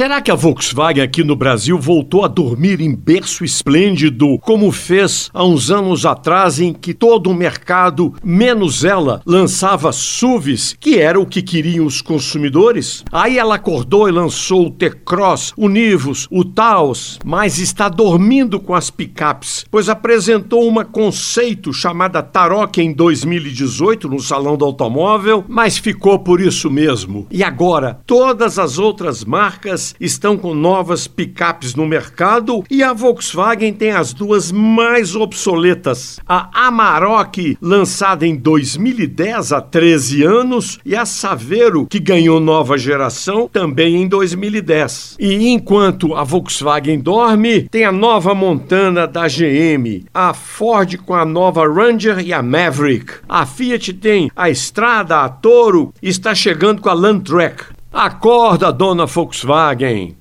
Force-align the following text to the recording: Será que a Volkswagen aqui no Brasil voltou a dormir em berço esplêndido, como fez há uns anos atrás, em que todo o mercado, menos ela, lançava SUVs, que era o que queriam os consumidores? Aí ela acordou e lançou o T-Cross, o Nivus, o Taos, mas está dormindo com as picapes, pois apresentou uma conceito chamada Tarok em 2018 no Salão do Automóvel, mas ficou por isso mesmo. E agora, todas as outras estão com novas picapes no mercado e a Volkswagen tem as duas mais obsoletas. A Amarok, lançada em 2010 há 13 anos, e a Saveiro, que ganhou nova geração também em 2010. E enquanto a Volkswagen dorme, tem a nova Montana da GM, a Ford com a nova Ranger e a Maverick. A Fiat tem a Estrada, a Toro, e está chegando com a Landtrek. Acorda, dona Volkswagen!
Será 0.00 0.22
que 0.22 0.30
a 0.30 0.34
Volkswagen 0.34 1.04
aqui 1.04 1.22
no 1.22 1.36
Brasil 1.36 1.78
voltou 1.78 2.24
a 2.24 2.28
dormir 2.28 2.80
em 2.80 2.94
berço 2.94 3.44
esplêndido, 3.44 4.38
como 4.38 4.72
fez 4.72 5.28
há 5.34 5.44
uns 5.44 5.70
anos 5.70 6.06
atrás, 6.06 6.58
em 6.58 6.72
que 6.72 6.94
todo 6.94 7.28
o 7.28 7.34
mercado, 7.34 8.14
menos 8.24 8.82
ela, 8.82 9.20
lançava 9.26 9.92
SUVs, 9.92 10.74
que 10.80 10.98
era 10.98 11.20
o 11.20 11.26
que 11.26 11.42
queriam 11.42 11.84
os 11.84 12.00
consumidores? 12.00 13.04
Aí 13.12 13.38
ela 13.38 13.56
acordou 13.56 14.08
e 14.08 14.10
lançou 14.10 14.68
o 14.68 14.70
T-Cross, 14.70 15.52
o 15.54 15.68
Nivus, 15.68 16.26
o 16.30 16.46
Taos, 16.46 17.18
mas 17.22 17.58
está 17.58 17.86
dormindo 17.90 18.58
com 18.58 18.74
as 18.74 18.88
picapes, 18.88 19.66
pois 19.70 19.90
apresentou 19.90 20.66
uma 20.66 20.82
conceito 20.82 21.74
chamada 21.74 22.22
Tarok 22.22 22.80
em 22.80 22.94
2018 22.94 24.08
no 24.08 24.18
Salão 24.18 24.56
do 24.56 24.64
Automóvel, 24.64 25.44
mas 25.46 25.76
ficou 25.76 26.18
por 26.18 26.40
isso 26.40 26.70
mesmo. 26.70 27.26
E 27.30 27.44
agora, 27.44 28.00
todas 28.06 28.58
as 28.58 28.78
outras 28.78 29.26
estão 30.00 30.36
com 30.36 30.54
novas 30.54 31.06
picapes 31.06 31.74
no 31.74 31.86
mercado 31.86 32.62
e 32.70 32.82
a 32.82 32.92
Volkswagen 32.92 33.72
tem 33.72 33.90
as 33.90 34.12
duas 34.12 34.52
mais 34.52 35.16
obsoletas. 35.16 36.20
A 36.26 36.66
Amarok, 36.66 37.56
lançada 37.60 38.26
em 38.26 38.36
2010 38.36 39.52
há 39.52 39.60
13 39.60 40.22
anos, 40.22 40.78
e 40.84 40.94
a 40.94 41.04
Saveiro, 41.04 41.86
que 41.86 41.98
ganhou 41.98 42.40
nova 42.40 42.76
geração 42.76 43.48
também 43.52 43.96
em 43.96 44.08
2010. 44.08 45.16
E 45.18 45.48
enquanto 45.48 46.14
a 46.14 46.24
Volkswagen 46.24 47.00
dorme, 47.00 47.62
tem 47.68 47.84
a 47.84 47.92
nova 47.92 48.34
Montana 48.34 49.06
da 49.06 49.26
GM, 49.26 50.04
a 50.12 50.34
Ford 50.34 50.96
com 50.98 51.14
a 51.14 51.24
nova 51.24 51.66
Ranger 51.66 52.20
e 52.20 52.32
a 52.32 52.42
Maverick. 52.42 53.14
A 53.28 53.46
Fiat 53.46 53.92
tem 53.94 54.30
a 54.34 54.50
Estrada, 54.50 55.20
a 55.20 55.28
Toro, 55.28 55.92
e 56.02 56.08
está 56.08 56.34
chegando 56.34 56.80
com 56.80 56.88
a 56.88 56.94
Landtrek. 56.94 57.79
Acorda, 57.92 58.70
dona 58.70 59.06
Volkswagen! 59.06 60.19